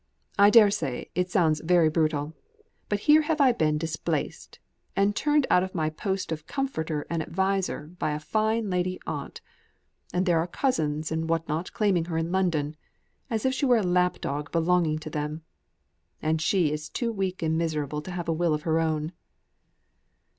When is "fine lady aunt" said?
8.19-9.41